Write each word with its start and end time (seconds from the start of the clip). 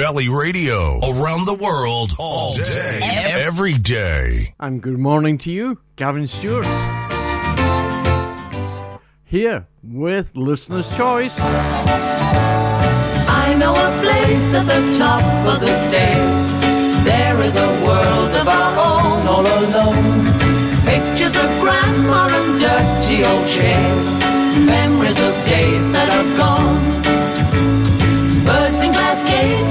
Sid 0.00 0.06
Valley 0.06 0.28
Radio. 0.30 0.98
Around 1.00 1.44
the 1.44 1.52
world, 1.52 2.16
all 2.18 2.54
day, 2.54 3.00
every 3.02 3.74
day. 3.74 4.54
And 4.58 4.80
good 4.80 4.98
morning 4.98 5.36
to 5.38 5.52
you, 5.52 5.78
Gavin 5.96 6.26
Stewart. 6.26 6.64
Here 9.24 9.66
with 9.82 10.34
Listener's 10.34 10.88
Choice. 10.96 11.36
I 13.38 13.54
know 13.58 13.72
a 13.72 14.00
place 14.00 14.54
at 14.54 14.64
the 14.64 14.96
top 14.96 15.22
of 15.46 15.60
the 15.60 15.74
stairs. 15.74 16.44
There 17.04 17.38
is 17.42 17.56
a 17.56 17.84
world 17.84 18.32
of 18.40 18.48
our 18.48 18.72
own 18.78 19.26
all 19.28 19.46
alone. 19.46 20.24
Pictures 20.86 21.36
of 21.36 21.60
grandma 21.60 22.30
and 22.32 22.58
dirty 22.58 23.22
old 23.22 23.46
chairs. 23.48 24.08
Memories 24.64 25.18
of 25.20 25.34
days 25.44 25.92
that 25.92 26.08
are 26.08 26.36
gone. 26.38 26.80
Birds 28.46 28.80
in 28.80 28.92
glass 28.92 29.20
cases 29.22 29.69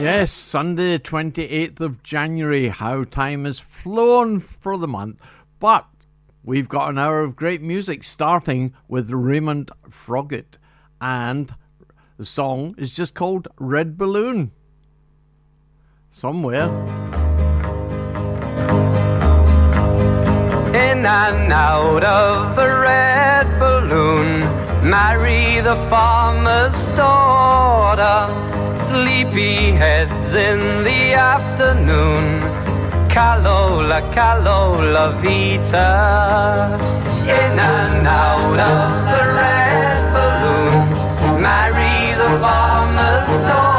Yes, 0.00 0.32
Sunday, 0.32 0.96
28th 0.96 1.80
of 1.80 2.02
January. 2.02 2.68
How 2.68 3.04
time 3.04 3.44
has 3.44 3.60
flown 3.60 4.40
for 4.40 4.78
the 4.78 4.88
month. 4.88 5.20
But 5.58 5.84
we've 6.42 6.70
got 6.70 6.88
an 6.88 6.96
hour 6.96 7.20
of 7.20 7.36
great 7.36 7.60
music 7.60 8.02
starting 8.02 8.72
with 8.88 9.10
Raymond 9.10 9.70
Froggatt. 9.90 10.56
And 11.02 11.54
the 12.16 12.24
song 12.24 12.74
is 12.78 12.92
just 12.92 13.12
called 13.12 13.48
Red 13.58 13.98
Balloon. 13.98 14.52
Somewhere. 16.08 16.70
In 20.68 21.04
and 21.04 21.52
out 21.52 22.04
of 22.04 22.56
the 22.56 22.66
red 22.66 23.58
balloon, 23.58 24.40
marry 24.88 25.60
the 25.60 25.76
farmer's 25.90 26.84
daughter. 26.96 28.59
Sleepy 28.90 29.70
heads 29.70 30.34
in 30.34 30.82
the 30.82 31.14
afternoon, 31.14 32.40
Calola, 33.08 34.00
Calola 34.12 35.12
Vita. 35.22 36.76
In 37.22 37.56
and 37.56 38.04
out 38.08 38.58
of 38.58 38.90
the 39.12 39.22
red 39.38 40.00
balloon, 40.12 41.40
marry 41.40 42.16
the 42.18 42.30
farmer's 42.40 43.28
daughter. 43.46 43.69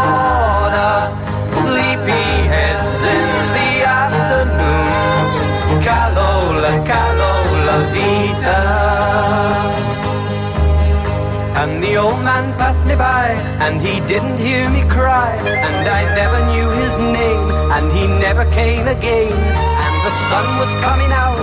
And 11.59 11.83
the 11.83 11.97
old 11.97 12.19
man 12.23 12.53
passed 12.57 12.85
me 12.87 12.95
by, 12.95 13.35
and 13.59 13.81
he 13.81 13.99
didn't 14.07 14.37
hear 14.37 14.69
me 14.69 14.81
cry, 14.87 15.35
and 15.35 15.83
I 15.87 16.01
never 16.15 16.39
knew 16.51 16.69
his 16.81 16.93
name, 17.11 17.47
and 17.75 17.85
he 17.91 18.07
never 18.07 18.45
came 18.51 18.87
again. 18.87 19.31
And 19.31 19.95
the 20.07 20.13
sun 20.29 20.47
was 20.61 20.71
coming 20.79 21.11
out, 21.11 21.37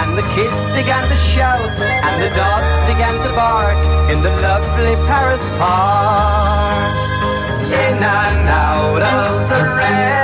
and 0.00 0.18
the 0.18 0.26
kids 0.34 0.58
began 0.74 1.06
to 1.08 1.16
shout, 1.16 1.62
and 1.78 2.14
the 2.22 2.30
dogs 2.34 2.74
began 2.90 3.14
to 3.24 3.30
bark 3.38 3.78
in 4.10 4.18
the 4.22 4.34
lovely 4.42 4.96
Paris 5.06 5.44
park. 5.58 6.92
In 7.72 7.96
and 7.96 8.48
out 8.50 9.02
of 9.02 9.48
the 9.48 9.62
red 9.78 10.21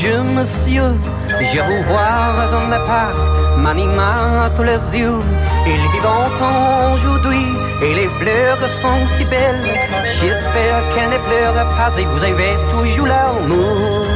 bonjour 0.00 0.24
monsieur, 0.24 0.94
je 1.40 1.60
vous 1.60 1.82
vois 1.88 2.48
dans 2.52 2.68
le 2.68 2.86
parc, 2.86 3.16
m'animant 3.58 4.48
tous 4.56 4.62
les 4.62 4.78
yeux. 4.98 5.18
Il 5.66 5.80
vit 5.92 6.02
longtemps 6.02 6.94
aujourd'hui 6.94 7.46
et 7.82 7.94
les 7.94 8.08
fleurs 8.20 8.58
sont 8.80 9.06
si 9.16 9.24
belles. 9.24 9.64
J'espère 10.04 10.82
qu'elle 10.94 11.10
ne 11.10 11.18
pleure 11.18 11.66
pas 11.76 11.90
et 11.98 12.04
vous 12.04 12.22
avez 12.22 12.54
toujours 12.70 13.06
l'amour. 13.06 14.06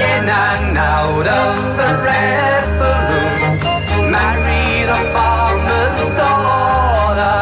In 0.00 0.28
and 0.28 0.76
out 0.76 1.26
of 1.26 1.76
the 1.76 1.90
red 2.02 2.64
balloon, 2.80 4.10
marry 4.10 4.84
the 4.90 5.00
farmer's 5.12 6.16
daughter. 6.16 7.38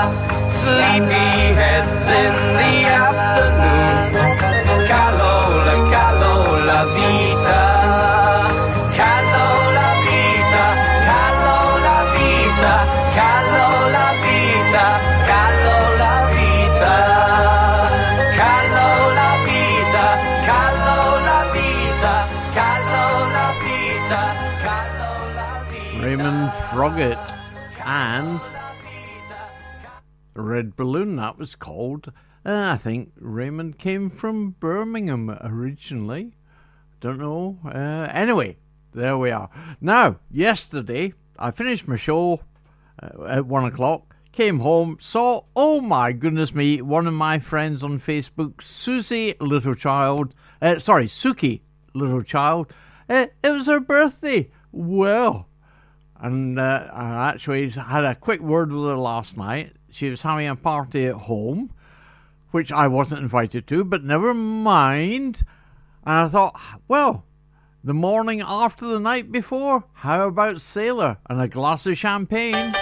Sleepy 0.60 1.54
heads 1.58 1.88
in 2.08 2.34
the 2.58 2.88
afternoon. 2.88 3.99
Froggatt 26.80 27.36
and 27.84 28.40
Red 30.32 30.76
Balloon, 30.76 31.16
that 31.16 31.36
was 31.36 31.54
called. 31.54 32.10
Uh, 32.46 32.70
I 32.72 32.78
think 32.78 33.12
Raymond 33.18 33.78
came 33.78 34.08
from 34.08 34.52
Birmingham 34.60 35.28
originally. 35.42 36.38
Don't 37.02 37.18
know. 37.18 37.58
Uh, 37.66 38.08
anyway, 38.14 38.56
there 38.94 39.18
we 39.18 39.30
are. 39.30 39.50
Now, 39.82 40.20
yesterday, 40.30 41.12
I 41.38 41.50
finished 41.50 41.86
my 41.86 41.96
show 41.96 42.40
uh, 43.02 43.24
at 43.26 43.44
one 43.44 43.66
o'clock, 43.66 44.16
came 44.32 44.60
home, 44.60 44.96
saw, 45.02 45.42
oh 45.54 45.82
my 45.82 46.12
goodness 46.12 46.54
me, 46.54 46.80
one 46.80 47.06
of 47.06 47.12
my 47.12 47.40
friends 47.40 47.82
on 47.82 48.00
Facebook, 48.00 48.62
Susie 48.62 49.34
Little 49.38 49.74
Child, 49.74 50.34
uh, 50.62 50.78
sorry, 50.78 51.08
Suki 51.08 51.60
Little 51.92 52.22
Child, 52.22 52.72
uh, 53.10 53.26
it 53.44 53.50
was 53.50 53.66
her 53.66 53.80
birthday. 53.80 54.50
Well, 54.72 55.49
and 56.20 56.58
uh, 56.58 56.88
I 56.92 57.30
actually 57.30 57.70
had 57.70 58.04
a 58.04 58.14
quick 58.14 58.40
word 58.40 58.72
with 58.72 58.84
her 58.84 58.96
last 58.96 59.36
night. 59.36 59.72
She 59.90 60.10
was 60.10 60.22
having 60.22 60.48
a 60.48 60.56
party 60.56 61.06
at 61.06 61.14
home, 61.14 61.72
which 62.50 62.70
I 62.70 62.88
wasn't 62.88 63.22
invited 63.22 63.66
to, 63.68 63.84
but 63.84 64.04
never 64.04 64.34
mind. 64.34 65.44
And 66.04 66.14
I 66.14 66.28
thought, 66.28 66.60
well, 66.88 67.24
the 67.82 67.94
morning 67.94 68.42
after 68.44 68.86
the 68.86 69.00
night 69.00 69.32
before, 69.32 69.84
how 69.94 70.28
about 70.28 70.60
Sailor 70.60 71.16
and 71.28 71.40
a 71.40 71.48
glass 71.48 71.86
of 71.86 71.96
champagne? 71.96 72.74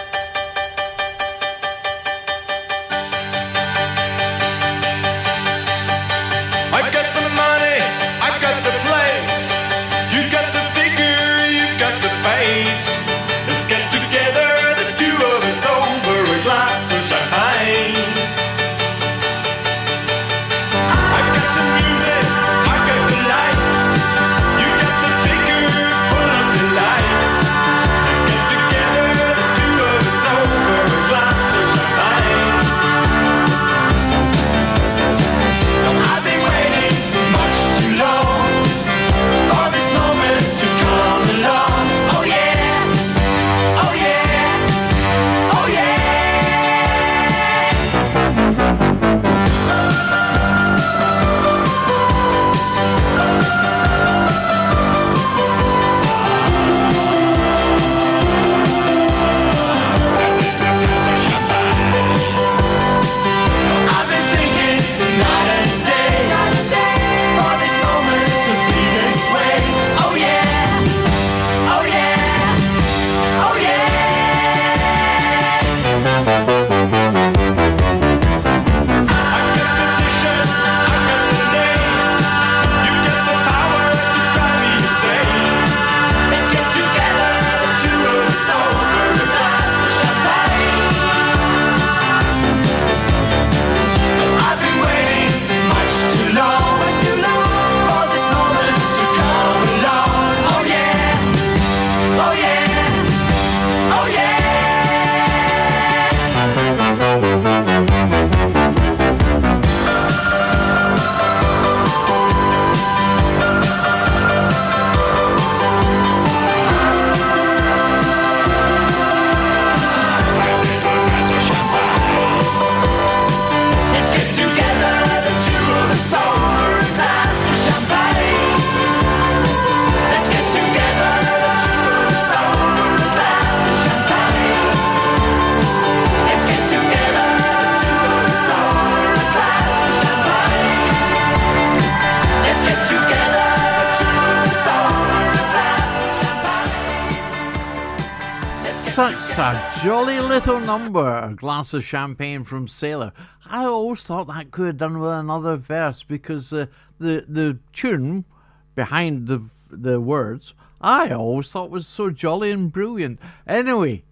Jolly 149.89 150.21
little 150.21 150.61
number, 150.61 151.19
a 151.19 151.35
glass 151.35 151.73
of 151.73 151.83
champagne 151.83 152.45
from 152.45 152.69
Sailor. 152.69 153.11
I 153.47 153.65
always 153.65 154.03
thought 154.03 154.27
that 154.27 154.51
could 154.51 154.67
have 154.67 154.77
done 154.77 154.99
with 154.99 155.11
another 155.11 155.57
verse 155.57 156.03
because 156.03 156.53
uh, 156.53 156.67
the 157.01 157.25
the 157.27 157.59
tune 157.73 158.27
behind 158.75 159.29
the 159.29 159.43
the 159.71 159.99
words 159.99 160.53
I 160.83 161.13
always 161.13 161.49
thought 161.49 161.71
was 161.71 161.87
so 161.87 162.11
jolly 162.11 162.51
and 162.51 162.71
brilliant. 162.71 163.19
Anyway, 163.47 164.05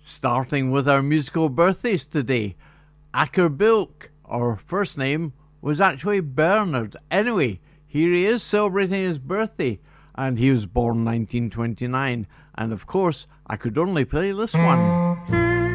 starting 0.00 0.72
with 0.72 0.88
our 0.88 1.04
musical 1.04 1.48
birthdays 1.48 2.04
today, 2.04 2.56
Acker 3.14 3.48
Bilk, 3.48 4.10
our 4.24 4.56
first 4.56 4.98
name 4.98 5.34
was 5.60 5.80
actually 5.80 6.18
Bernard. 6.18 6.96
Anyway, 7.12 7.60
here 7.86 8.12
he 8.12 8.26
is 8.26 8.42
celebrating 8.42 9.04
his 9.04 9.18
birthday, 9.18 9.78
and 10.16 10.36
he 10.36 10.50
was 10.50 10.66
born 10.66 11.04
1929. 11.04 12.26
And 12.56 12.72
of 12.72 12.88
course, 12.88 13.28
I 13.46 13.56
could 13.56 13.76
only 13.78 14.04
play 14.04 14.32
this 14.32 14.54
one. 14.54 15.71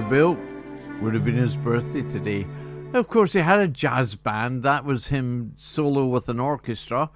Bill 0.00 0.36
would 1.00 1.14
have 1.14 1.24
been 1.24 1.36
his 1.36 1.56
birthday 1.56 2.02
today. 2.02 2.46
Of 2.94 3.08
course, 3.08 3.32
he 3.32 3.40
had 3.40 3.58
a 3.58 3.68
jazz 3.68 4.14
band. 4.14 4.62
That 4.62 4.84
was 4.84 5.08
him 5.08 5.54
solo 5.56 6.06
with 6.06 6.28
an 6.28 6.40
orchestra. 6.40 7.10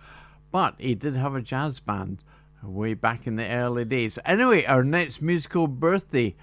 But 0.51 0.75
he 0.79 0.95
did 0.95 1.17
have 1.17 1.35
a 1.35 1.43
jazz 1.43 1.81
band 1.81 2.23
way 2.63 2.95
back 2.95 3.27
in 3.27 3.37
the 3.37 3.47
early 3.47 3.85
days. 3.85 4.19
Anyway, 4.25 4.65
our 4.65 4.83
next 4.83 5.23
musical 5.23 5.67
birthday 5.67 6.35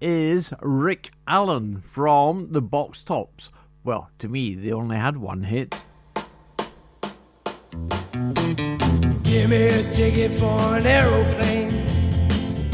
is 0.00 0.52
Rick 0.60 1.10
Allen 1.26 1.82
from 1.92 2.52
the 2.52 2.62
Box 2.62 3.02
Tops. 3.02 3.50
Well, 3.84 4.10
to 4.18 4.28
me, 4.28 4.54
they 4.54 4.72
only 4.72 4.96
had 4.96 5.16
one 5.16 5.42
hit. 5.44 5.74
Give 9.22 9.50
me 9.50 9.66
a 9.66 9.92
ticket 9.92 10.32
for 10.32 10.76
an 10.76 10.86
aeroplane. 10.86 11.86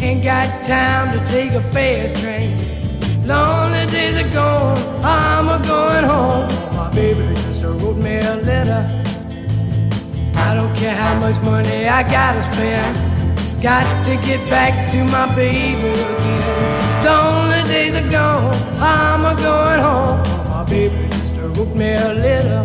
Ain't 0.01 0.25
got 0.25 0.65
time 0.65 1.19
to 1.19 1.25
take 1.27 1.53
a 1.53 1.63
fast 1.63 2.17
train. 2.17 2.78
Lonely 3.29 3.85
days 3.89 4.17
are 4.17 4.33
gone, 4.33 4.79
I'm 5.05 5.51
a 5.51 5.63
going 5.63 6.05
home. 6.05 6.49
My 6.75 6.89
baby 6.89 7.29
just 7.35 7.63
wrote 7.63 7.99
me 7.99 8.17
a 8.21 8.37
letter. 8.37 8.89
I 10.35 10.55
don't 10.55 10.75
care 10.75 10.95
how 10.95 11.21
much 11.21 11.39
money 11.43 11.87
I 11.87 12.05
gotta 12.05 12.41
spend. 12.41 12.97
Got 13.63 13.85
to 14.07 14.17
get 14.27 14.41
back 14.49 14.91
to 14.93 15.05
my 15.13 15.27
baby 15.35 15.91
again. 15.91 17.05
Lonely 17.05 17.63
days 17.65 17.97
are 17.97 18.11
gone, 18.11 18.55
I'm 18.81 19.27
a 19.27 19.37
going 19.37 19.81
home. 19.81 20.23
My 20.49 20.65
baby 20.65 21.07
just 21.11 21.37
wrote 21.37 21.75
me 21.77 21.93
a 21.93 22.15
letter. 22.25 22.63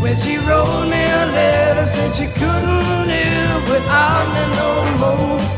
When 0.00 0.16
she 0.16 0.38
wrote 0.48 0.88
me 0.88 1.02
a 1.20 1.24
letter, 1.36 1.86
said 1.86 2.16
she 2.16 2.26
couldn't 2.40 3.06
live 3.12 3.62
without 3.68 4.26
me 4.32 4.44
no 4.56 4.70
more. 4.98 5.57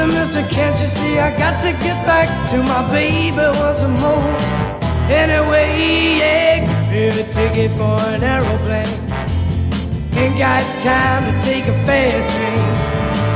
Listen, 0.00 0.18
mister, 0.18 0.54
can't 0.54 0.80
you 0.80 0.86
see 0.86 1.18
I 1.18 1.36
got 1.36 1.62
to 1.62 1.72
get 1.72 2.06
back 2.06 2.26
to 2.50 2.62
my 2.62 2.90
baby 2.90 3.36
once 3.36 3.82
more? 4.00 4.24
Anyway, 5.12 6.16
yeah, 6.18 6.64
give 6.64 6.88
me 6.88 7.08
a 7.08 7.24
ticket 7.30 7.70
for 7.72 8.00
an 8.08 8.22
aeroplane. 8.22 8.88
Ain't 10.16 10.38
got 10.38 10.64
time 10.80 11.24
to 11.30 11.32
take 11.46 11.66
a 11.66 11.74
fast 11.84 12.30
train. 12.30 12.64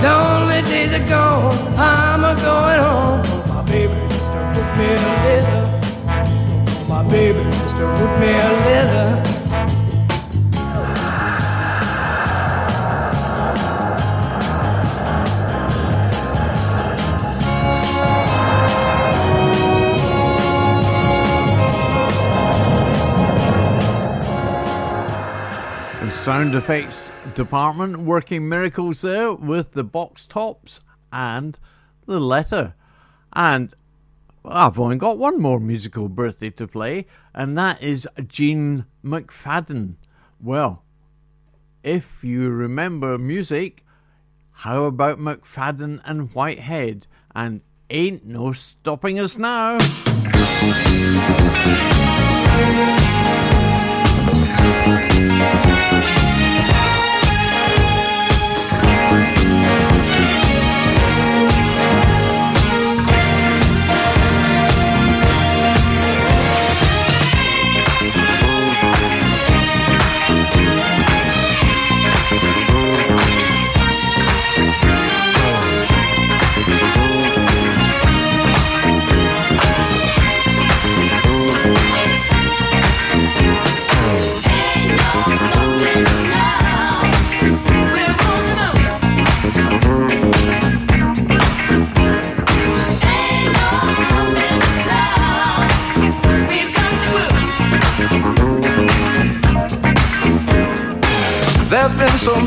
Lonely 0.03 0.63
days 0.63 0.95
are 0.95 1.07
gone, 1.07 1.55
I'm 1.77 2.25
a 2.25 2.35
going 2.35 2.81
home. 2.81 3.21
Oh, 3.27 3.45
my 3.47 3.63
baby 3.71 3.93
just 4.09 4.33
wrote 4.33 4.79
me 4.79 4.87
a 4.87 4.97
letter. 5.27 5.65
sister 7.53 7.87
wrote 7.87 8.21
me 8.21 8.31
a 8.31 8.53
letter. 8.65 9.34
Sound 26.25 26.55
effects 26.55 27.11
department 27.35 27.99
working 27.99 28.49
miracles 28.49 29.03
there 29.03 29.31
with 29.35 29.73
the 29.73 29.85
box 29.85 30.25
tops 30.25 30.81
and 31.13 31.59
the 32.07 32.19
letter. 32.19 32.73
And 33.35 33.75
I've 34.43 34.79
only 34.79 34.97
got 34.97 35.19
one 35.19 35.39
more 35.39 35.61
musical 35.61 36.09
birthday 36.09 36.49
to 36.49 36.67
play, 36.67 37.05
and 37.35 37.59
that 37.59 37.83
is 37.83 38.09
Gene 38.27 38.87
McFadden. 39.05 39.97
Well, 40.41 40.83
if 41.83 42.25
you 42.25 42.49
remember 42.49 43.19
music, 43.19 43.85
how 44.51 44.85
about 44.85 45.19
McFadden 45.19 46.01
and 46.07 46.33
Whitehead? 46.33 47.07
And 47.35 47.61
ain't 47.91 48.25
no 48.25 48.53
stopping 48.53 49.21
us 49.21 49.37
now. 49.37 49.77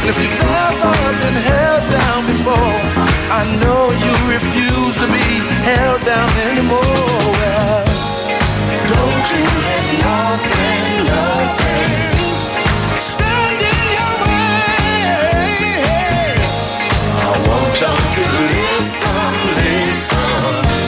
And 0.00 0.08
if 0.08 0.16
you've 0.18 0.32
ever 0.32 0.96
been 1.20 1.34
held 1.34 1.84
down 1.92 2.26
before, 2.26 2.74
I 3.38 3.44
know 3.60 3.92
you 4.04 4.14
refuse 4.32 4.96
to 4.96 5.06
be 5.06 5.28
held 5.62 6.00
down 6.00 6.30
anymore. 6.48 6.80
Well, 7.36 7.84
don't 8.88 9.26
you 9.32 9.44
let 9.60 9.84
nothing, 10.00 11.04
nothing 11.04 12.16
stand 12.96 13.60
in 13.60 13.86
your 13.98 14.14
way. 14.24 15.20
I 17.20 17.32
want 17.46 17.72
y'all 17.78 18.04
to 18.16 18.24
listen, 18.56 19.32
listen 19.60 20.79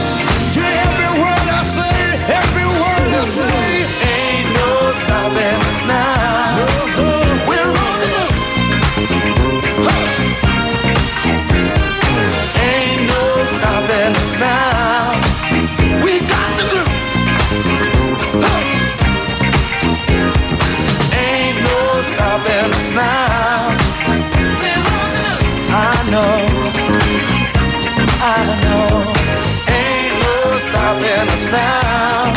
stopping 30.92 31.28
us 31.28 31.46
now. 31.52 32.32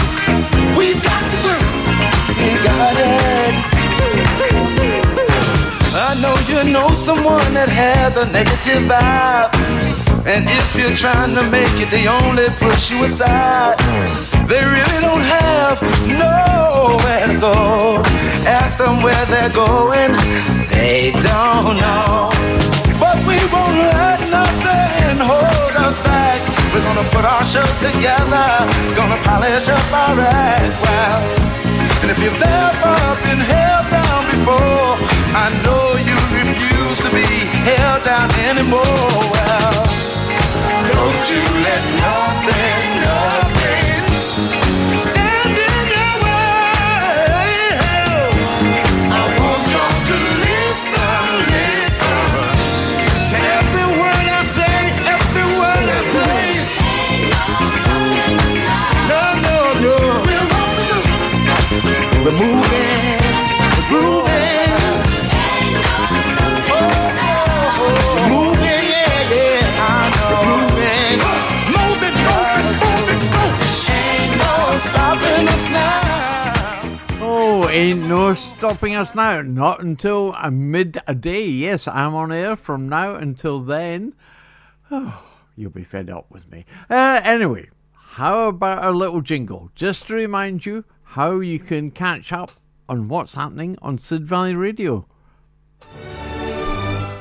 We've 0.77 1.01
got 1.01 1.23
the 1.31 1.37
groove. 1.43 2.37
We 2.39 2.51
got 2.63 2.95
it. 2.97 3.53
I 5.97 6.15
know 6.21 6.35
you 6.47 6.71
know 6.71 6.89
someone 6.89 7.53
that 7.53 7.69
has 7.69 8.17
a 8.17 8.31
negative 8.31 8.83
vibe. 8.87 9.51
And 10.27 10.45
if 10.47 10.75
you're 10.75 10.95
trying 10.95 11.35
to 11.35 11.43
make 11.51 11.75
it, 11.79 11.89
they 11.91 12.07
only 12.07 12.47
push 12.57 12.91
you 12.91 13.03
aside. 13.03 13.77
They 14.47 14.63
really 14.63 14.99
don't 15.01 15.21
have 15.21 15.81
nowhere 16.07 17.27
to 17.27 17.39
go. 17.39 18.01
Ask 18.47 18.79
them 18.79 19.01
where 19.03 19.25
they're 19.25 19.53
going, 19.53 20.11
they 20.71 21.11
don't 21.11 21.77
know. 21.77 22.34
Gonna 26.95 27.09
put 27.09 27.25
our 27.25 27.43
show 27.43 27.65
together, 27.83 28.47
gonna 28.95 29.19
polish 29.27 29.67
up 29.67 29.91
our 29.91 30.19
act 30.19 30.75
well. 30.81 31.23
And 32.01 32.09
if 32.09 32.19
you've 32.23 32.41
ever 32.41 32.95
been 33.27 33.41
held 33.43 33.85
down 33.91 34.21
before, 34.31 34.95
I 35.43 35.47
know 35.63 35.85
you 36.07 36.15
refuse 36.39 36.97
to 37.03 37.11
be 37.11 37.27
held 37.67 38.03
down 38.03 38.31
anymore. 38.47 39.11
Well, 39.33 39.83
don't 40.87 41.23
you 41.31 41.43
let 41.67 41.83
nothing, 41.99 43.01
nothing 43.03 43.84
We're 62.25 62.31
moving, 62.31 62.49
we're 62.49 63.87
grooving. 63.87 64.33
We're 68.15 68.29
moving, 68.33 68.85
yeah, 68.89 69.29
yeah, 69.29 69.61
I 69.77 70.09
know. 70.17 70.33
Moving, 70.49 71.21
moving, 71.69 72.17
moving, 72.25 72.81
moving, 72.81 73.21
moving. 73.29 73.69
Ain't 73.93 74.33
no 74.41 74.53
stopping 74.79 75.45
us 75.47 75.69
now. 75.69 76.97
Oh, 77.21 77.69
ain't 77.69 78.03
no 78.07 78.33
stopping 78.33 78.95
us 78.95 79.13
now. 79.13 79.43
Not 79.43 79.83
until 79.83 80.33
midday. 80.49 81.45
Yes, 81.45 81.87
I'm 81.87 82.15
on 82.15 82.31
air 82.31 82.55
from 82.55 82.89
now 82.89 83.13
until 83.13 83.59
then. 83.59 84.13
Oh, 84.89 85.23
you'll 85.55 85.69
be 85.69 85.83
fed 85.83 86.09
up 86.09 86.31
with 86.31 86.49
me. 86.51 86.65
Uh, 86.89 87.21
anyway, 87.23 87.69
how 87.93 88.47
about 88.47 88.83
a 88.83 88.89
little 88.89 89.21
jingle? 89.21 89.69
Just 89.75 90.07
to 90.07 90.15
remind 90.15 90.65
you 90.65 90.85
how 91.15 91.39
you 91.39 91.57
can 91.59 91.89
catch 91.91 92.33
up 92.33 92.51
on 92.89 93.07
what's 93.07 93.33
happening 93.33 93.77
on 93.81 93.97
Sid 93.97 94.27
Valley 94.27 94.53
Radio. 94.53 95.05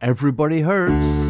Everybody 0.00 0.60
Hurts. 0.60 1.23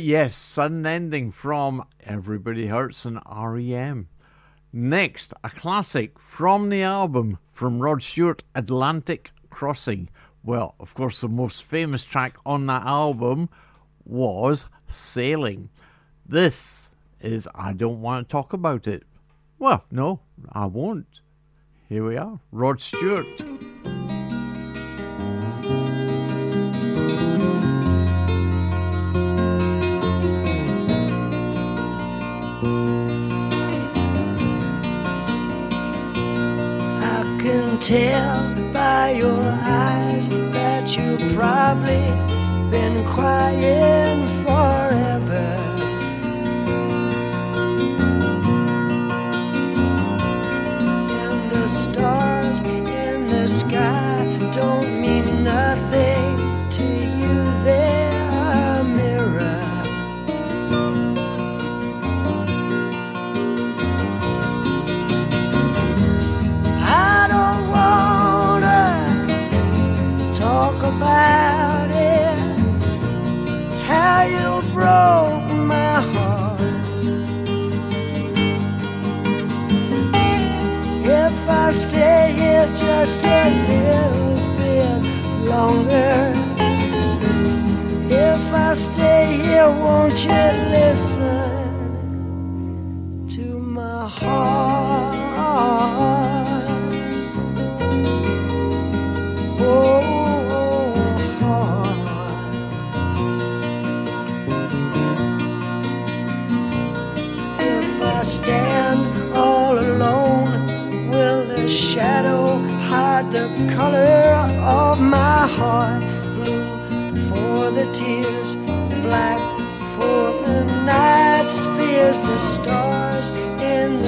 Yes, 0.00 0.36
sudden 0.36 0.86
ending 0.86 1.32
from 1.32 1.84
Everybody 2.04 2.68
Hurts 2.68 3.04
and 3.04 3.20
REM. 3.28 4.08
Next, 4.72 5.34
a 5.42 5.50
classic 5.50 6.18
from 6.20 6.68
the 6.68 6.82
album 6.82 7.38
from 7.50 7.80
Rod 7.80 8.02
Stewart, 8.02 8.44
Atlantic 8.54 9.32
Crossing. 9.50 10.08
Well, 10.44 10.76
of 10.78 10.94
course, 10.94 11.20
the 11.20 11.28
most 11.28 11.64
famous 11.64 12.04
track 12.04 12.36
on 12.46 12.66
that 12.66 12.84
album 12.86 13.48
was 14.04 14.66
Sailing. 14.86 15.68
This 16.24 16.90
is 17.20 17.48
I 17.54 17.72
Don't 17.72 18.00
Want 18.00 18.28
to 18.28 18.32
Talk 18.32 18.52
About 18.52 18.86
It. 18.86 19.02
Well, 19.58 19.84
no, 19.90 20.20
I 20.52 20.66
won't. 20.66 21.20
Here 21.88 22.06
we 22.06 22.16
are, 22.16 22.38
Rod 22.52 22.80
Stewart. 22.80 23.26
Tell 37.88 38.54
by 38.70 39.12
your 39.12 39.40
eyes 39.62 40.28
that 40.28 40.94
you've 40.94 41.34
probably 41.34 42.04
been 42.70 43.02
crying 43.06 44.37
just 83.00 83.24
a 83.24 83.48
little 83.68 84.56
bit 84.56 85.48
longer. 85.48 86.32
If 88.10 88.52
I 88.52 88.74
stay 88.74 89.36
here, 89.40 89.70
won't 89.70 90.24
you 90.24 90.32
listen 90.32 91.47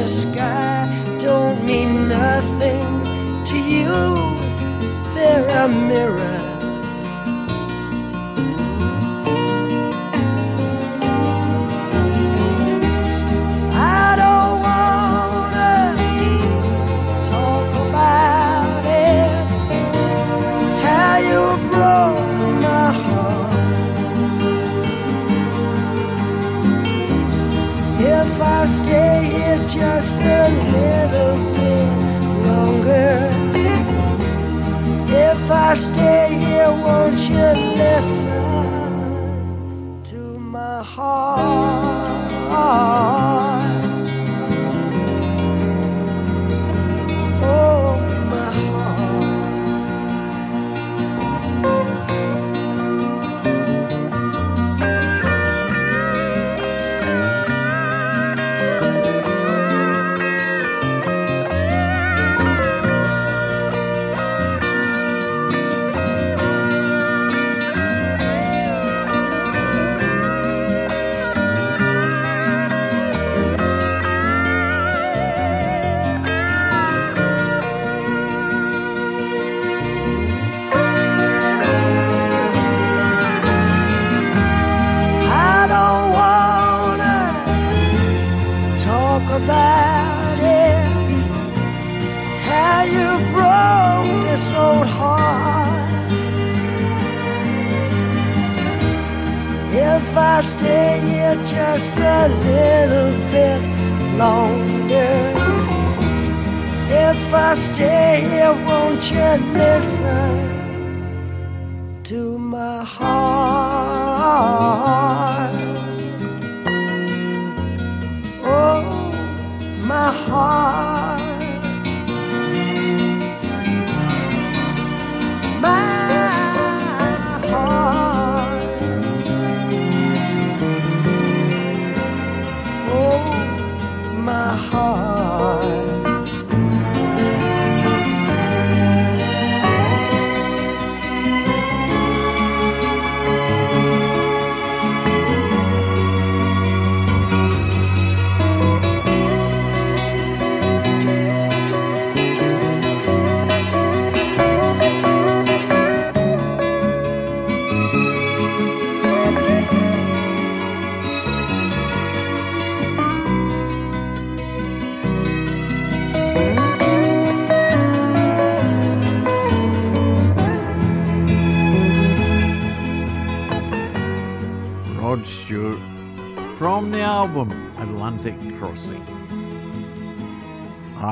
the 0.00 0.08
sky 0.08 0.88
don't 1.18 1.62
mean 1.66 2.08
nothing 2.08 3.04
to 3.44 3.58
you. 3.58 3.92
They're 5.14 5.46
a 5.64 5.68
mirror. 5.68 6.29
Stay 35.80 36.36
here, 36.38 36.70
won't 36.70 37.18
you 37.30 37.74
listen 37.74 38.39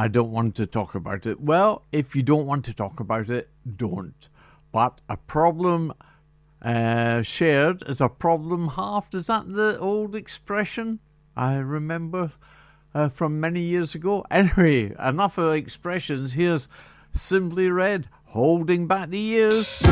I 0.09 0.11
don't 0.11 0.33
want 0.33 0.55
to 0.55 0.65
talk 0.65 0.95
about 0.95 1.27
it. 1.27 1.39
Well, 1.39 1.83
if 1.93 2.17
you 2.17 2.23
don't 2.23 2.47
want 2.47 2.65
to 2.65 2.73
talk 2.73 2.99
about 2.99 3.29
it, 3.29 3.51
don't. 3.77 4.31
But 4.73 5.03
a 5.07 5.19
problem 5.19 5.93
uh, 6.63 7.21
shared 7.21 7.83
is 7.87 8.01
a 8.01 8.09
problem 8.09 8.69
halved. 8.69 9.15
Is 9.15 9.27
that 9.27 9.51
the 9.51 9.79
old 9.79 10.15
expression? 10.17 11.01
I 11.37 11.57
remember 11.57 12.33
uh, 12.95 13.11
from 13.11 13.39
many 13.39 13.61
years 13.61 13.95
ago. 13.95 14.25
Anyway, 14.31 14.95
enough 14.99 15.37
of 15.37 15.53
expressions. 15.53 16.33
Here's 16.33 16.69
Simply 17.13 17.69
Red, 17.69 18.09
holding 18.29 18.87
back 18.87 19.11
the 19.11 19.19
years. 19.19 19.83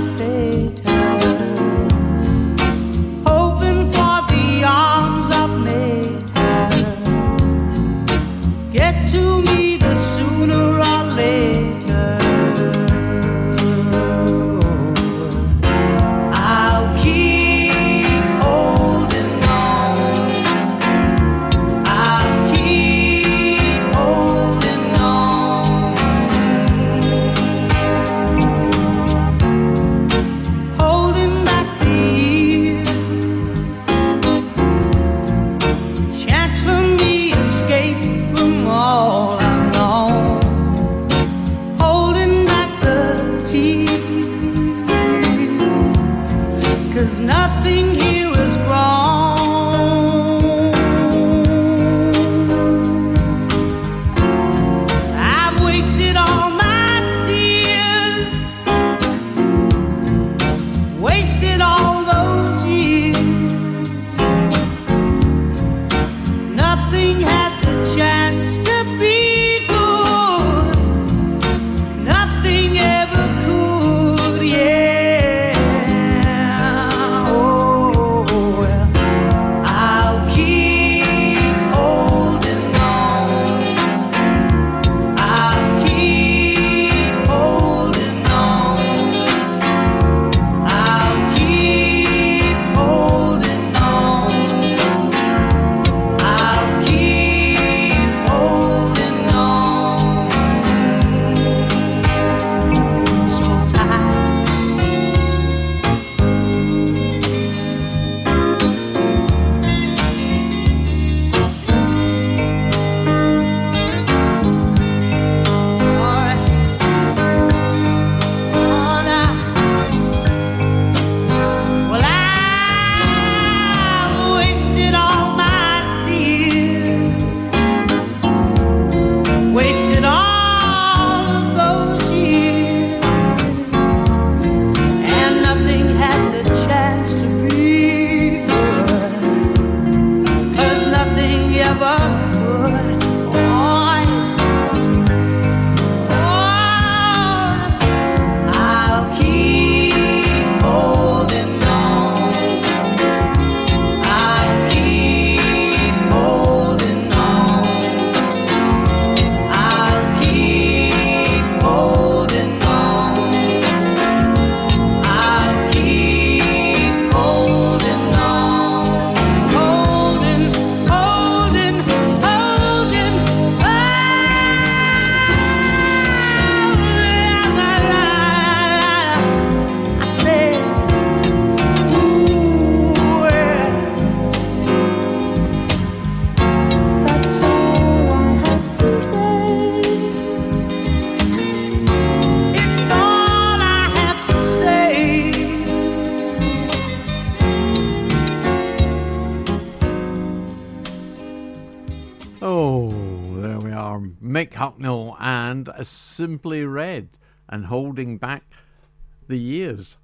Wishes 0.00 0.29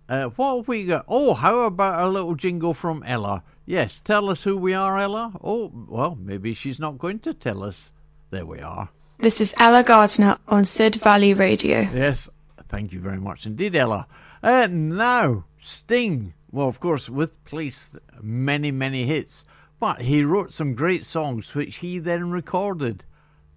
Uh, 0.08 0.24
what 0.36 0.56
have 0.56 0.68
we 0.68 0.86
got? 0.86 1.04
Oh, 1.08 1.34
how 1.34 1.60
about 1.60 2.06
a 2.06 2.08
little 2.08 2.34
jingle 2.34 2.74
from 2.74 3.02
Ella? 3.04 3.42
Yes, 3.64 4.00
tell 4.04 4.30
us 4.30 4.42
who 4.44 4.56
we 4.56 4.74
are, 4.74 4.98
Ella. 4.98 5.32
Oh, 5.42 5.72
well, 5.88 6.16
maybe 6.20 6.54
she's 6.54 6.78
not 6.78 6.98
going 6.98 7.18
to 7.20 7.34
tell 7.34 7.64
us. 7.64 7.90
There 8.30 8.46
we 8.46 8.60
are. 8.60 8.88
This 9.18 9.40
is 9.40 9.54
Ella 9.58 9.82
Gardner 9.82 10.38
on 10.46 10.64
Sid 10.64 10.96
Valley 10.96 11.34
Radio. 11.34 11.80
Yes, 11.92 12.28
thank 12.68 12.92
you 12.92 13.00
very 13.00 13.18
much 13.18 13.46
indeed, 13.46 13.74
Ella. 13.74 14.06
Uh, 14.42 14.68
now, 14.70 15.44
Sting. 15.58 16.34
Well, 16.52 16.68
of 16.68 16.80
course, 16.80 17.08
with 17.08 17.44
Police, 17.44 17.96
many, 18.20 18.70
many 18.70 19.04
hits. 19.04 19.44
But 19.78 20.00
he 20.00 20.22
wrote 20.22 20.52
some 20.52 20.74
great 20.74 21.04
songs 21.04 21.54
which 21.54 21.76
he 21.76 21.98
then 21.98 22.30
recorded. 22.30 23.04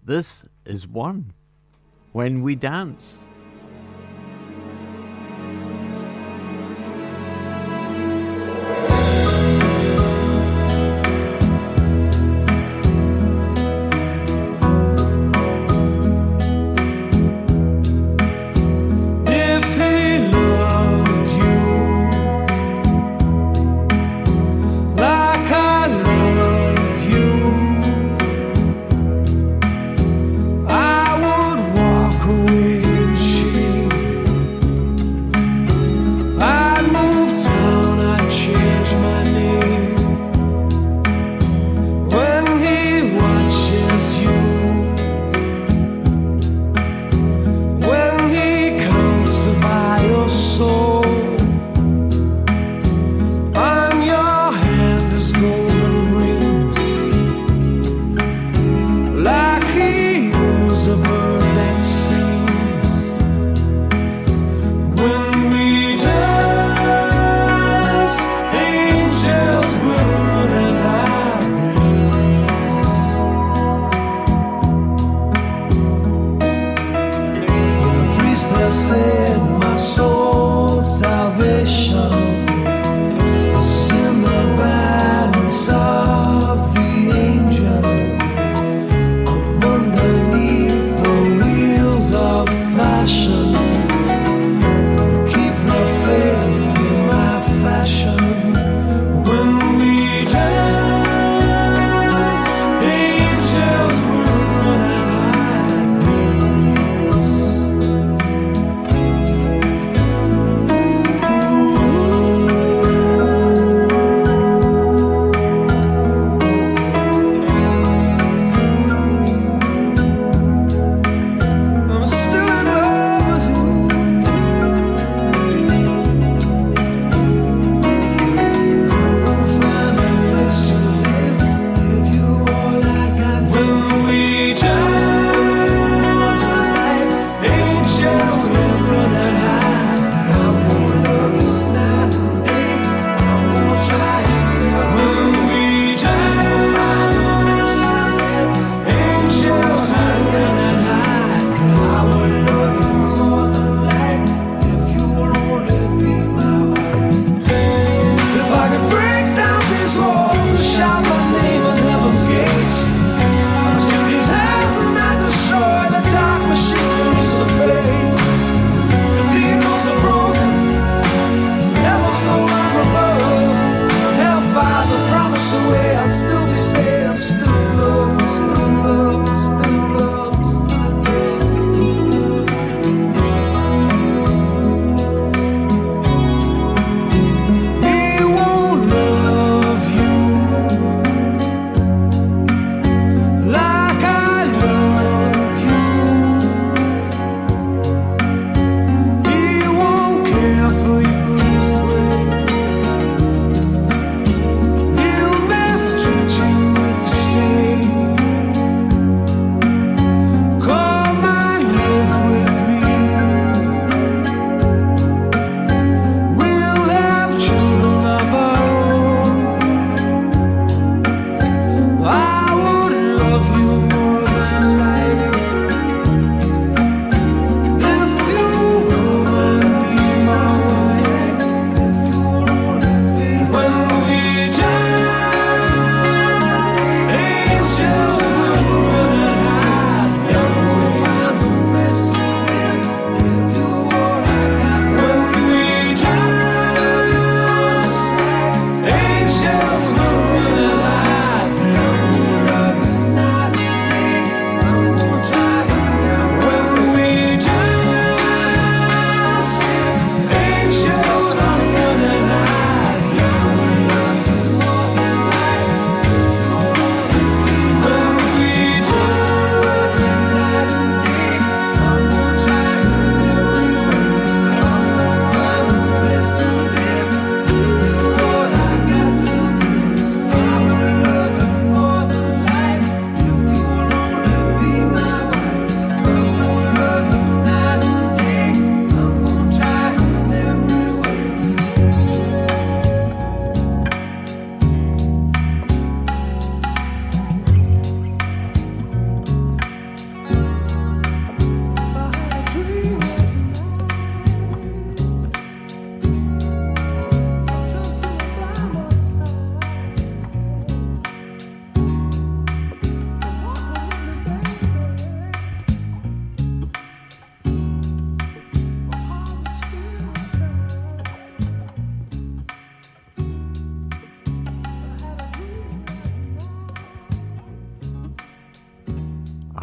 This 0.03 0.43
is 0.65 0.87
one. 0.87 1.33
When 2.11 2.41
we 2.41 2.55
dance. 2.55 3.27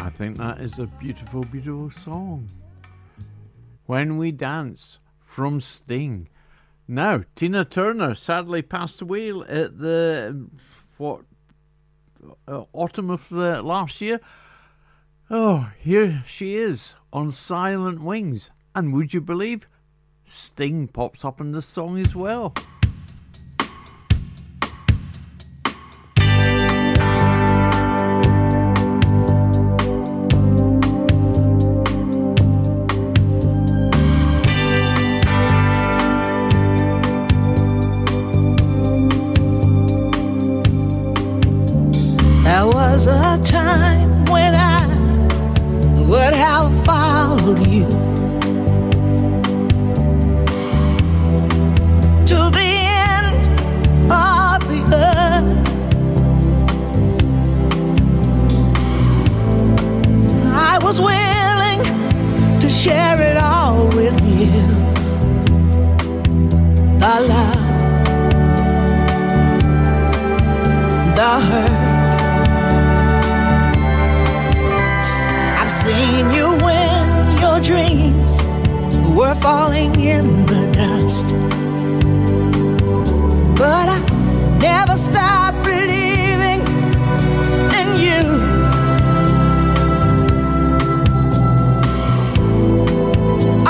Think 0.09 0.37
that 0.37 0.61
is 0.61 0.79
a 0.79 0.85
beautiful, 0.85 1.41
beautiful 1.41 1.91
song. 1.91 2.47
When 3.85 4.17
We 4.17 4.31
Dance 4.31 4.99
from 5.25 5.59
Sting. 5.61 6.29
Now, 6.87 7.23
Tina 7.35 7.65
Turner 7.65 8.15
sadly 8.15 8.61
passed 8.61 9.01
away 9.01 9.29
at 9.29 9.79
the 9.79 10.47
what 10.97 11.21
uh, 12.47 12.63
autumn 12.73 13.09
of 13.09 13.27
the 13.29 13.61
last 13.61 14.01
year. 14.01 14.19
Oh, 15.29 15.69
here 15.79 16.23
she 16.25 16.55
is 16.55 16.95
on 17.11 17.31
Silent 17.31 18.01
Wings. 18.01 18.49
And 18.73 18.93
would 18.93 19.13
you 19.13 19.21
believe 19.21 19.67
Sting 20.25 20.87
pops 20.87 21.25
up 21.25 21.41
in 21.41 21.51
the 21.51 21.61
song 21.61 21.99
as 21.99 22.15
well? 22.15 22.53
Time 43.47 44.25
when 44.25 44.53
I 44.53 44.85
would 46.05 46.33
have 46.33 46.85
followed 46.85 47.65
you 47.65 47.87
to 52.25 52.39
the 52.57 52.69
end 53.07 53.39
of 54.11 54.67
the 54.67 54.81
earth. 54.93 55.59
I 60.53 60.77
was 60.83 60.99
willing 60.99 62.59
to 62.59 62.69
share 62.69 63.21
it 63.21 63.37
all 63.37 63.87
with 63.95 64.19
you. 64.27 64.51
The 66.99 67.15
love, 67.31 67.63
the 71.15 71.39
hurt. 71.47 71.76
Were 79.27 79.35
falling 79.35 79.99
in 79.99 80.45
the 80.45 80.61
dust. 80.71 81.27
But 83.57 83.87
I 83.95 83.99
never 84.61 84.95
stopped 84.95 85.65
believing 85.65 86.61
in 87.79 87.87
you. 88.05 88.23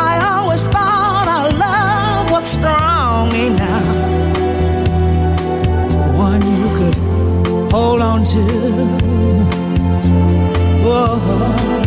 I 0.09 0.13
always 0.31 0.63
thought 0.75 1.27
our 1.37 1.51
love 1.65 2.29
was 2.29 2.45
strong 2.57 3.33
enough. 3.33 3.87
One 6.27 6.41
you 6.59 6.67
could 6.77 6.97
hold 7.71 8.01
on 8.01 8.23
to. 8.25 8.43
Whoa. 10.85 11.86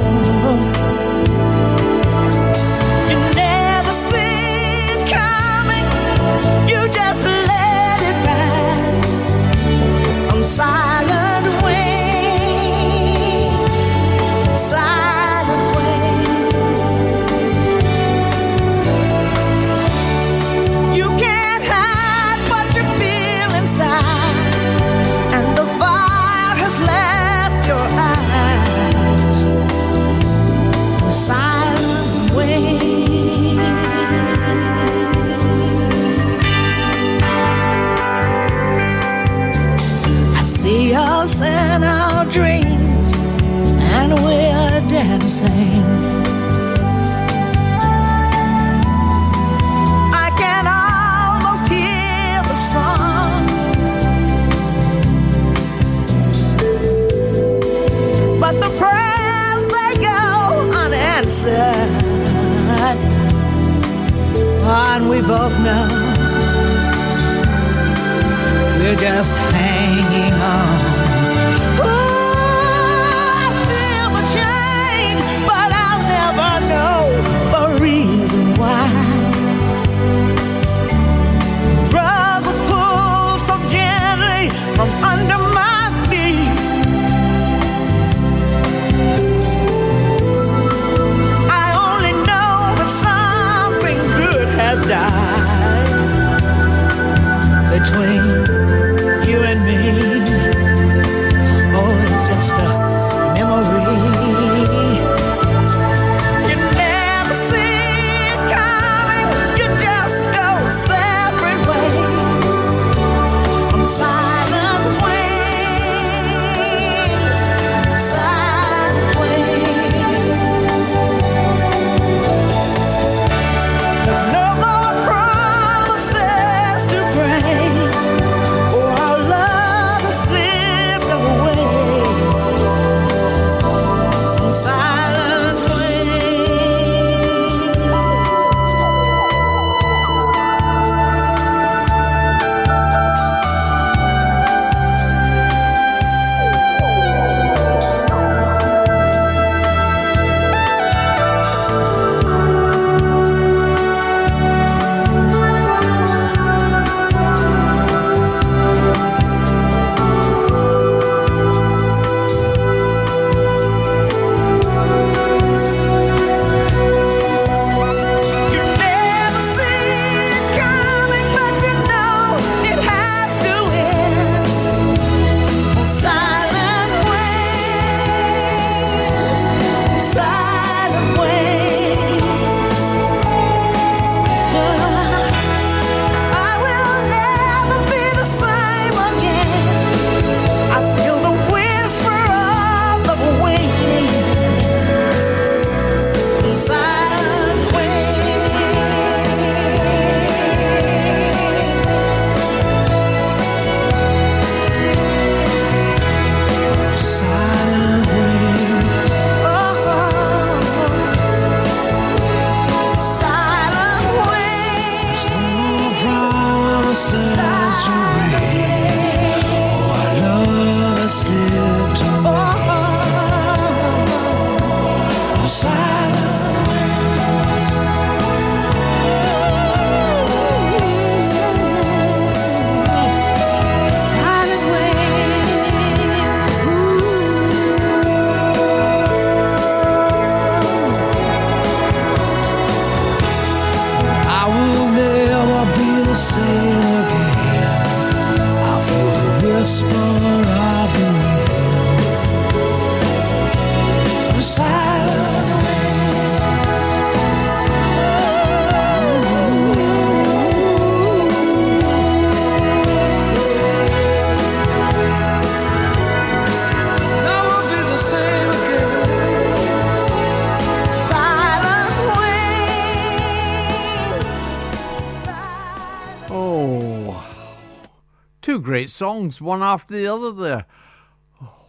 Songs, 279.20 279.40
one 279.40 279.62
after 279.62 279.94
the 279.94 280.06
other 280.06 280.32
there. 280.32 280.64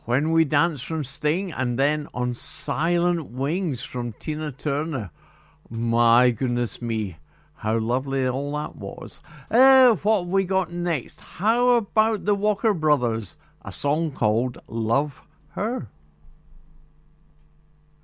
When 0.06 0.32
We 0.32 0.46
Dance 0.46 0.82
from 0.82 1.04
Sting 1.04 1.52
and 1.52 1.78
then 1.78 2.08
On 2.14 2.34
Silent 2.34 3.32
Wings 3.32 3.84
from 3.84 4.14
Tina 4.14 4.54
Turner. 4.54 5.12
My 5.70 6.32
goodness 6.32 6.82
me, 6.82 7.18
how 7.56 7.78
lovely 7.78 8.26
all 8.26 8.54
that 8.54 8.78
was. 8.78 9.22
Uh, 9.50 9.96
what 9.96 10.22
have 10.22 10.30
we 10.30 10.46
got 10.46 10.72
next? 10.72 11.20
How 11.20 11.72
about 11.72 12.24
the 12.26 12.36
Walker 12.36 12.74
Brothers? 12.74 13.36
A 13.64 13.72
song 13.72 14.12
called 14.12 14.58
Love 14.68 15.22
Her. 15.50 15.88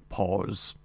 Pause. 0.10 0.76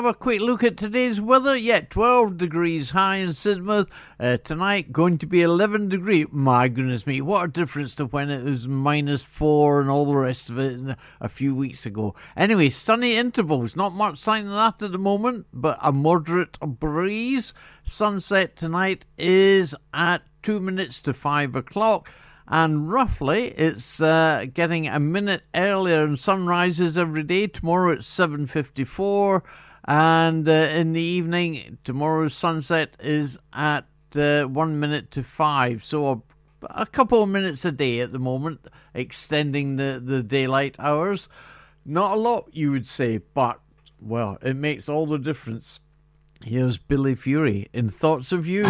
Have 0.00 0.06
a 0.06 0.14
quick 0.14 0.40
look 0.40 0.64
at 0.64 0.78
today's 0.78 1.20
weather? 1.20 1.54
Yeah, 1.54 1.80
12 1.80 2.38
degrees 2.38 2.88
high 2.88 3.16
in 3.16 3.28
Sidmouth. 3.34 3.88
Uh, 4.18 4.38
tonight 4.38 4.92
going 4.92 5.18
to 5.18 5.26
be 5.26 5.42
11 5.42 5.90
degree. 5.90 6.24
My 6.30 6.68
goodness 6.68 7.06
me, 7.06 7.20
what 7.20 7.44
a 7.44 7.48
difference 7.48 7.94
to 7.96 8.06
when 8.06 8.30
it 8.30 8.42
was 8.42 8.66
minus 8.66 9.22
4 9.22 9.82
and 9.82 9.90
all 9.90 10.06
the 10.06 10.16
rest 10.16 10.48
of 10.48 10.58
it 10.58 10.96
a 11.20 11.28
few 11.28 11.54
weeks 11.54 11.84
ago. 11.84 12.14
Anyway, 12.34 12.70
sunny 12.70 13.14
intervals. 13.14 13.76
Not 13.76 13.92
much 13.92 14.16
sign 14.16 14.46
of 14.46 14.52
that 14.52 14.82
at 14.82 14.92
the 14.92 14.96
moment, 14.96 15.44
but 15.52 15.78
a 15.82 15.92
moderate 15.92 16.58
breeze. 16.60 17.52
Sunset 17.84 18.56
tonight 18.56 19.04
is 19.18 19.74
at 19.92 20.22
2 20.44 20.60
minutes 20.60 21.02
to 21.02 21.12
5 21.12 21.56
o'clock 21.56 22.10
and 22.48 22.90
roughly 22.90 23.48
it's 23.48 24.00
uh, 24.00 24.46
getting 24.54 24.88
a 24.88 24.98
minute 24.98 25.42
earlier 25.54 26.04
and 26.04 26.18
sunrises 26.18 26.96
every 26.96 27.22
day 27.22 27.46
tomorrow 27.46 27.92
it's 27.92 28.08
7.54 28.08 29.42
and 29.86 30.48
uh, 30.48 30.52
in 30.52 30.92
the 30.92 31.00
evening 31.00 31.78
tomorrow's 31.84 32.34
sunset 32.34 32.96
is 33.00 33.38
at 33.52 33.86
uh, 34.14 34.44
one 34.44 34.80
minute 34.80 35.10
to 35.12 35.22
five. 35.22 35.84
So 35.84 36.10
a, 36.62 36.82
a 36.82 36.86
couple 36.86 37.22
of 37.22 37.28
minutes 37.28 37.64
a 37.64 37.72
day 37.72 38.00
at 38.00 38.12
the 38.12 38.18
moment 38.18 38.66
extending 38.94 39.76
the, 39.76 40.02
the 40.04 40.22
daylight 40.22 40.76
hours. 40.78 41.28
Not 41.84 42.12
a 42.12 42.20
lot 42.20 42.50
you 42.52 42.70
would 42.72 42.86
say 42.86 43.18
but 43.18 43.60
well 44.00 44.38
it 44.42 44.56
makes 44.56 44.88
all 44.88 45.06
the 45.06 45.18
difference. 45.18 45.80
Here's 46.42 46.78
billy 46.78 47.14
fury 47.14 47.68
in 47.72 47.90
thoughts 47.90 48.32
of 48.32 48.46
you 48.46 48.64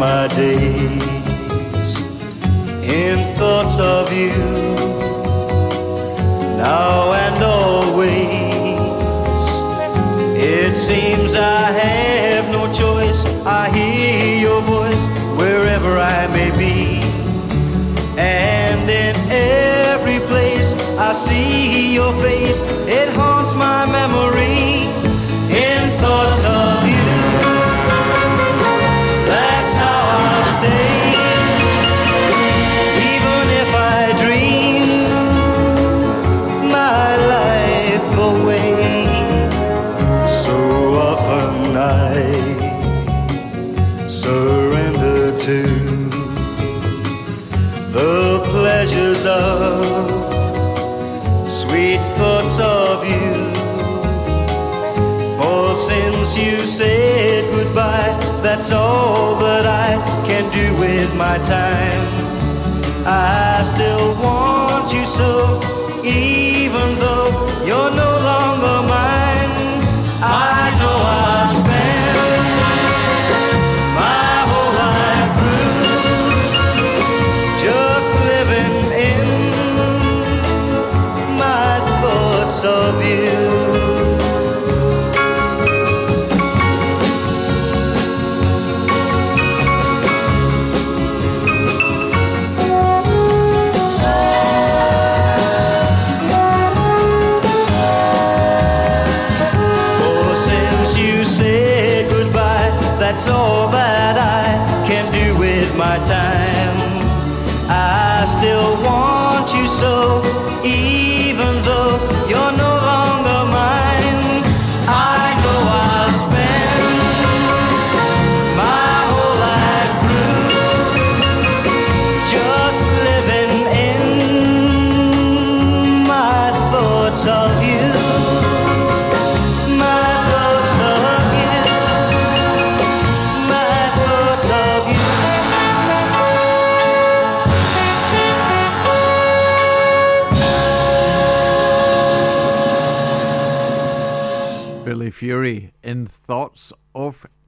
my 0.00 0.26
days 0.28 1.94
in 2.82 3.18
thoughts 3.36 3.78
of 3.78 4.10
you 4.10 4.30
now 6.56 7.12
and 7.12 7.44
always. 7.44 8.78
It 10.42 10.74
seems 10.74 11.34
I 11.34 11.72
have 11.72 12.50
no 12.50 12.72
choice. 12.72 13.26
I 13.44 13.68
hear 13.76 14.40
your 14.40 14.62
voice 14.62 15.04
wherever 15.38 15.98
I 15.98 16.26
may 16.28 16.50
be, 16.56 17.02
and 18.16 18.88
in 18.88 19.16
every 19.28 20.20
place 20.30 20.72
I 20.98 21.12
see 21.12 21.92
your 21.92 22.18
face. 22.22 22.69
That's 58.60 58.72
all 58.72 59.36
that 59.36 59.64
I 59.64 59.96
can 60.28 60.44
do 60.52 60.78
with 60.78 61.16
my 61.16 61.38
time. 61.38 63.06
I 63.06 63.39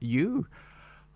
You. 0.03 0.47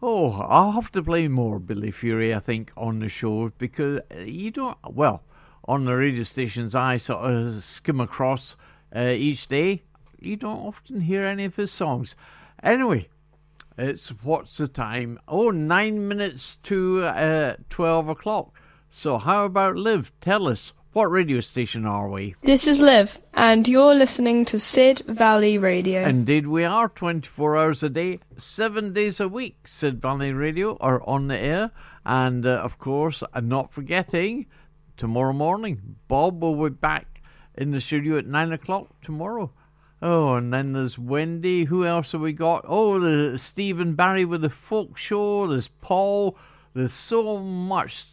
Oh, 0.02 0.32
I'll 0.32 0.72
have 0.72 0.94
to 0.94 1.04
play 1.04 1.28
more 1.28 1.60
Billy 1.60 1.92
Fury, 1.92 2.34
I 2.34 2.40
think, 2.40 2.72
on 2.78 3.00
the 3.00 3.10
show 3.10 3.52
because 3.58 4.00
uh, 4.16 4.20
you 4.20 4.50
don't, 4.50 4.78
well, 4.90 5.24
on 5.66 5.84
the 5.84 5.94
radio 5.94 6.24
stations 6.24 6.74
I 6.74 6.96
sort 6.96 7.30
of 7.30 7.64
skim 7.64 8.00
across 8.00 8.56
uh, 8.96 9.10
each 9.10 9.50
day, 9.50 9.84
you 10.22 10.38
don't 10.38 10.66
often 10.66 11.02
hear 11.02 11.26
any 11.26 11.44
of 11.44 11.58
his 11.58 11.70
songs. 11.70 12.16
Anyway, 12.64 13.10
it's 13.78 14.08
What's 14.24 14.56
the 14.56 14.70
Time? 14.70 15.20
Oh, 15.28 15.52
nine 15.52 16.08
minutes 16.08 16.58
to 16.64 17.04
uh, 17.04 17.58
12 17.70 18.08
o'clock. 18.08 18.54
So, 18.90 19.18
how 19.18 19.44
about 19.44 19.76
Liv? 19.76 20.14
Tell 20.22 20.48
us, 20.48 20.72
what 20.98 21.12
radio 21.12 21.40
station 21.40 21.86
are 21.86 22.10
we? 22.10 22.34
This 22.42 22.66
is 22.66 22.80
Liv, 22.80 23.20
and 23.36 23.68
you're 23.68 23.94
listening 23.94 24.46
to 24.46 24.60
Sid 24.60 25.04
Valley 25.06 25.60
Radio. 25.60 26.04
Indeed, 26.04 26.48
we 26.48 26.64
are 26.64 26.90
24 26.90 27.56
hours 27.56 27.84
a 27.84 27.90
day, 27.90 28.20
seven 28.40 28.94
days 28.94 29.20
a 29.20 29.28
week. 29.28 29.68
Sid 29.68 30.02
Valley 30.02 30.34
Radio 30.34 30.76
are 30.82 31.08
on 31.08 31.28
the 31.28 31.38
air. 31.38 31.70
And 32.04 32.48
uh, 32.48 32.54
of 32.64 32.80
course, 32.80 33.22
I'm 33.32 33.48
not 33.48 33.72
forgetting, 33.72 34.48
tomorrow 34.98 35.34
morning, 35.34 35.98
Bob 36.08 36.42
will 36.42 36.56
be 36.68 36.70
back 36.70 37.22
in 37.54 37.70
the 37.70 37.80
studio 37.80 38.18
at 38.18 38.26
9 38.26 38.54
o'clock 38.54 38.88
tomorrow. 39.04 39.52
Oh, 40.02 40.34
and 40.34 40.52
then 40.52 40.74
there's 40.74 40.98
Wendy. 40.98 41.66
Who 41.66 41.86
else 41.86 42.14
have 42.14 42.22
we 42.22 42.34
got? 42.34 42.66
Oh, 42.68 43.00
the 43.00 43.38
Stephen 43.38 43.94
Barry 43.94 44.26
with 44.26 44.42
the 44.42 44.50
folk 44.50 44.98
show. 44.98 45.46
There's 45.46 45.68
Paul. 45.68 46.40
There's 46.74 46.92
so 46.92 47.38
much 47.38 48.08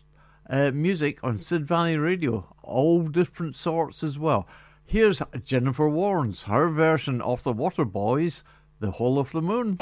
uh, 0.51 0.71
music 0.73 1.25
on 1.25 1.39
Sid 1.39 1.67
Valley 1.67 1.97
Radio, 1.97 2.54
all 2.65 3.03
different 3.03 3.55
sorts 3.55 4.03
as 4.03 4.19
well. 4.19 4.47
Here's 4.87 5.23
Jennifer 5.45 5.89
Warnes, 5.89 6.45
her 6.45 6.69
version 6.69 7.21
of 7.23 7.43
the 7.43 7.55
Waterboys, 7.55 8.43
The 8.81 8.91
Whole 8.91 9.19
of 9.19 9.33
the 9.33 9.41
Moon. 9.41 9.79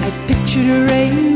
I 0.00 0.10
pictured 0.26 0.66
a 0.66 0.86
rainbow. 0.86 1.33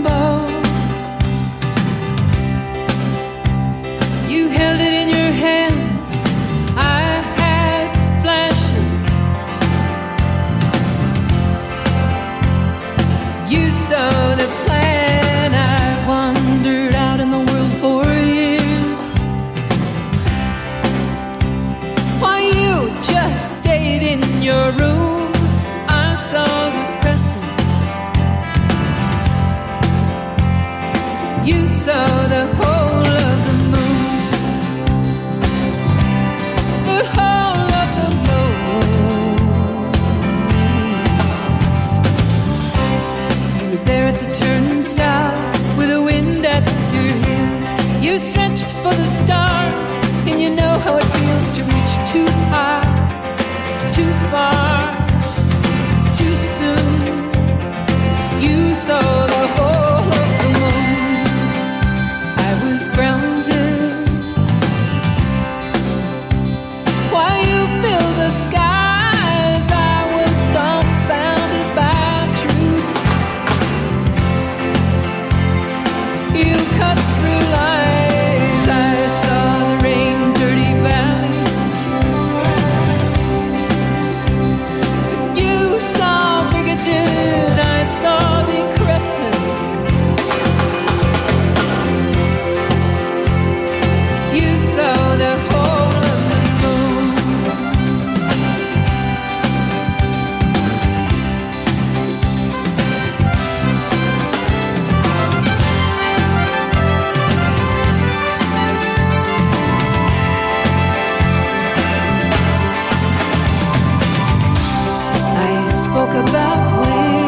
About 116.19 116.83
ways. 116.83 117.28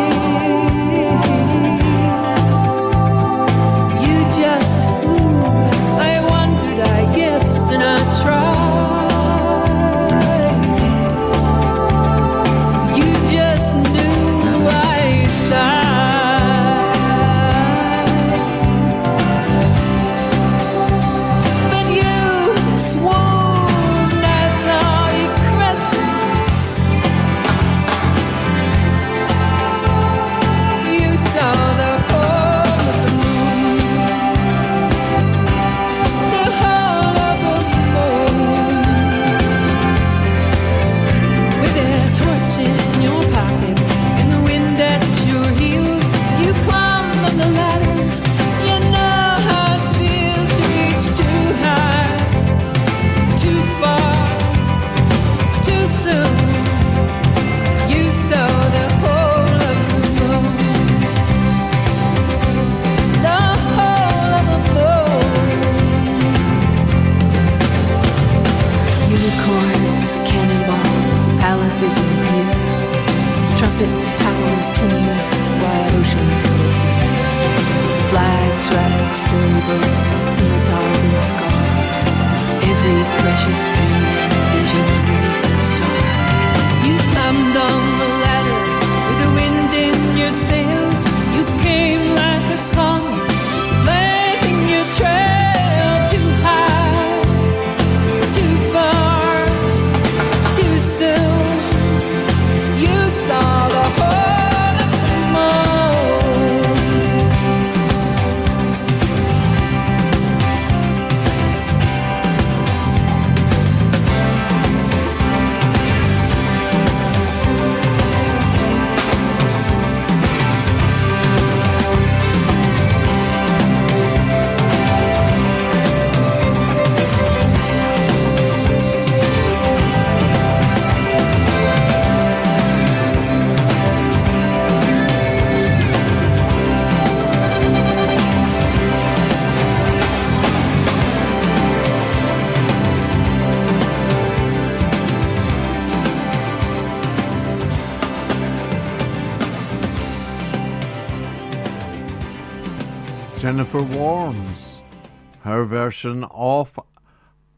Of 155.92 156.78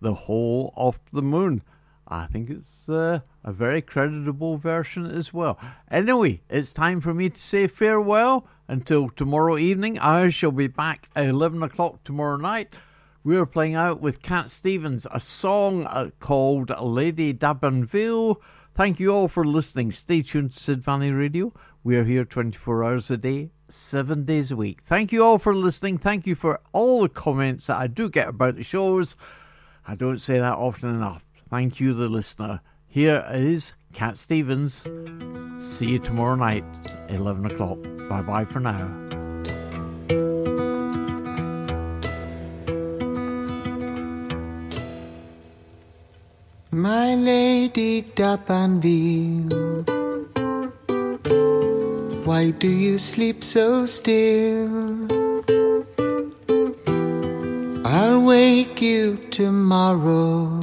The 0.01 0.15
Whole 0.15 0.73
of 0.77 0.99
the 1.13 1.23
Moon. 1.23 1.63
I 2.09 2.27
think 2.27 2.51
it's 2.51 2.89
uh, 2.89 3.21
a 3.45 3.53
very 3.53 3.81
creditable 3.81 4.57
version 4.57 5.07
as 5.07 5.33
well. 5.33 5.59
Anyway, 5.91 6.43
it's 6.51 6.73
time 6.73 7.01
for 7.01 7.15
me 7.15 7.31
to 7.31 7.41
say 7.41 7.67
farewell 7.67 8.47
until 8.69 9.09
tomorrow 9.09 9.57
evening. 9.57 9.99
I 9.99 10.31
shall 10.31 10.53
be 10.53 10.67
back 10.67 11.09
at 11.15 11.27
11 11.27 11.63
o'clock 11.63 12.05
tomorrow 12.05 12.37
night. 12.37 12.75
We 13.25 13.37
are 13.37 13.47
playing 13.47 13.77
out 13.77 14.01
with 14.01 14.23
Cat 14.23 14.51
Stevens 14.51 15.07
a 15.11 15.21
song 15.21 15.87
uh, 15.87 16.11
called 16.19 16.73
Lady 16.81 17.33
D'Arbanville. 17.33 18.37
Thank 18.75 18.99
you 18.99 19.11
all 19.11 19.29
for 19.29 19.45
listening. 19.45 19.93
Stay 19.93 20.23
tuned 20.23 20.53
to 20.53 20.59
Sid 20.59 20.83
Valley 20.83 21.13
Radio. 21.13 21.53
We 21.85 21.97
are 21.97 22.05
here 22.05 22.25
24 22.25 22.85
hours 22.85 23.11
a 23.11 23.17
day, 23.17 23.51
seven 23.73 24.25
days 24.25 24.51
a 24.51 24.57
week. 24.57 24.83
Thank 24.83 25.13
you 25.13 25.25
all 25.25 25.39
for 25.39 25.55
listening. 25.55 25.99
Thank 25.99 26.27
you 26.27 26.35
for 26.35 26.61
all 26.73 27.03
the 27.03 27.09
comments 27.09 27.67
that 27.67 27.79
I 27.79 27.87
do 27.87 28.09
get 28.09 28.29
about 28.29 28.57
the 28.57 28.63
shows. 28.63 29.17
I 29.87 29.95
don't 29.95 30.21
say 30.21 30.39
that 30.39 30.55
often 30.55 30.91
enough. 30.91 31.25
Thank 31.51 31.81
you, 31.81 31.93
the 31.95 32.09
listener. 32.09 32.61
Here 32.89 33.27
is 33.33 33.73
Cat 33.93 34.17
Stevens. 34.17 34.87
See 35.61 35.87
you 35.87 35.99
tomorrow 35.99 36.35
night, 36.35 36.65
11 37.09 37.47
o'clock. 37.47 37.79
Bye 38.09 38.23
bye 38.23 38.45
for 38.45 38.61
now. 38.61 39.03
My 46.75 47.15
lady 47.15 48.01
D'Arbanville, 48.01 49.85
why 52.25 52.51
do 52.51 52.69
you 52.69 52.99
sleep 52.99 53.43
so 53.43 53.85
still? 53.87 55.07
I'll 57.85 58.23
wake 58.23 58.81
you 58.81 59.17
tomorrow, 59.31 60.61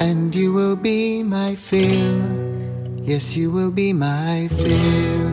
and 0.00 0.34
you 0.34 0.52
will 0.52 0.76
be 0.76 1.22
my 1.22 1.54
fill. 1.54 2.36
Yes, 3.02 3.36
you 3.36 3.50
will 3.50 3.70
be 3.70 3.92
my 3.92 4.48
fill. 4.48 5.30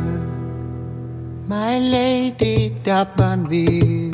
My 1.47 1.79
lady 1.79 2.69
D'Arbanville. 2.83 4.13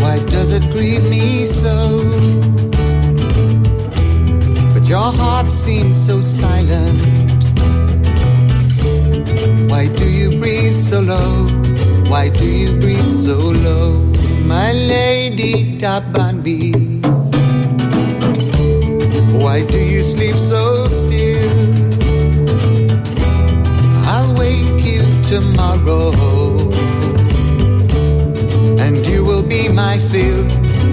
Why 0.00 0.18
does 0.30 0.50
it 0.50 0.64
grieve 0.72 1.08
me 1.08 1.44
so? 1.44 2.61
Your 4.92 5.10
heart 5.10 5.50
seems 5.50 5.96
so 5.96 6.20
silent. 6.20 7.00
Why 9.70 9.88
do 9.88 10.04
you 10.04 10.38
breathe 10.38 10.74
so 10.74 11.00
low? 11.00 11.46
Why 12.10 12.28
do 12.28 12.44
you 12.44 12.78
breathe 12.78 13.08
so 13.08 13.38
low? 13.38 14.04
My 14.44 14.72
lady 14.74 15.78
D'Arbanville. 15.78 17.00
Why 19.40 19.64
do 19.64 19.78
you 19.78 20.02
sleep 20.02 20.36
so 20.36 20.88
still? 20.88 21.48
I'll 24.12 24.36
wake 24.36 24.84
you 24.84 25.04
tomorrow 25.22 26.12
and 28.78 29.06
you 29.06 29.24
will 29.24 29.42
be 29.42 29.70
my 29.70 29.98
fill. 30.10 30.44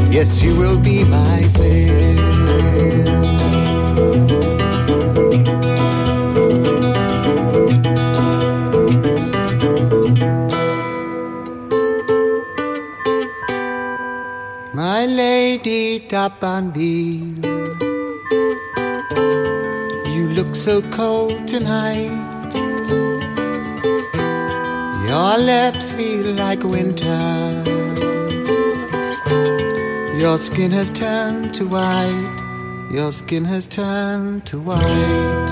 Yes, 0.10 0.42
you 0.42 0.56
will 0.56 0.80
be 0.80 1.04
my 1.04 1.42
fill. 1.58 3.09
Lady 15.10 16.00
D'Arbanville, 16.08 17.44
you 20.08 20.30
look 20.30 20.56
so 20.56 20.84
cold 20.92 21.48
tonight. 21.48 22.14
Your 25.08 25.38
lips 25.40 25.94
feel 25.94 26.28
like 26.36 26.64
winter. 26.64 27.64
Your 30.20 30.38
skin 30.38 30.70
has 30.72 30.92
turned 30.92 31.56
to 31.56 31.68
white. 31.68 32.90
Your 32.92 33.12
skin 33.12 33.46
has 33.46 33.66
turned 33.66 34.46
to 34.46 34.60
white. 34.60 35.50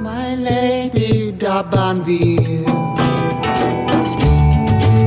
My 0.00 0.34
lady 0.34 1.30
d'Arbanville. 1.30 2.66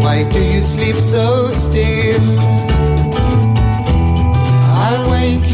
Why 0.02 0.24
do 0.32 0.42
you 0.42 0.62
sleep 0.62 0.96
so 0.96 1.48
still? 1.48 2.63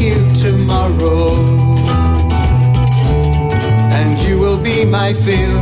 You 0.00 0.16
tomorrow. 0.34 1.34
And 3.92 4.18
you 4.20 4.38
will 4.38 4.58
be 4.58 4.86
my 4.86 5.12
fill. 5.12 5.60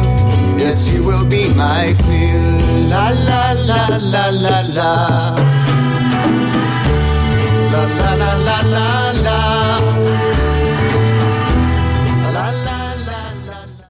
Yes, 0.57 0.89
you 0.89 1.03
will 1.03 1.26
be 1.26 1.53
my 1.55 1.93
fill. 2.07 2.47
La 2.89 3.11
la 3.11 3.53
la 3.53 3.99
la 3.99 4.30
la. 4.30 4.61
La 7.72 7.82
la 7.99 8.14
la 8.14 8.32
la 8.36 8.61
la 8.62 8.82
la. 9.03 9.08